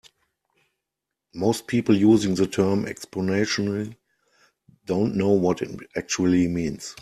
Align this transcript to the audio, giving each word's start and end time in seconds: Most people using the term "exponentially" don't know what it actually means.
Most 1.35 1.67
people 1.67 1.95
using 1.95 2.33
the 2.33 2.47
term 2.47 2.85
"exponentially" 2.87 3.97
don't 4.87 5.13
know 5.15 5.29
what 5.29 5.61
it 5.61 5.79
actually 5.95 6.47
means. 6.47 6.95